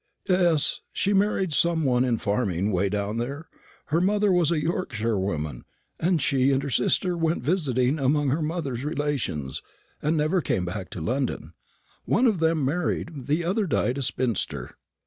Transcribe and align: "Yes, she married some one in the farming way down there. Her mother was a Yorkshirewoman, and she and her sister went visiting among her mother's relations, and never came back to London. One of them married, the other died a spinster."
"Yes, 0.27 0.79
she 0.91 1.13
married 1.13 1.53
some 1.53 1.83
one 1.83 2.03
in 2.03 2.15
the 2.15 2.19
farming 2.19 2.71
way 2.71 2.89
down 2.89 3.19
there. 3.19 3.47
Her 3.93 4.01
mother 4.01 4.31
was 4.31 4.49
a 4.49 4.59
Yorkshirewoman, 4.59 5.61
and 5.99 6.19
she 6.19 6.51
and 6.51 6.63
her 6.63 6.71
sister 6.71 7.15
went 7.15 7.43
visiting 7.43 7.99
among 7.99 8.29
her 8.29 8.41
mother's 8.41 8.83
relations, 8.83 9.61
and 10.01 10.17
never 10.17 10.41
came 10.41 10.65
back 10.65 10.89
to 10.89 11.01
London. 11.01 11.53
One 12.05 12.25
of 12.25 12.39
them 12.39 12.65
married, 12.65 13.27
the 13.27 13.43
other 13.43 13.67
died 13.67 13.99
a 13.99 14.01
spinster." 14.01 14.73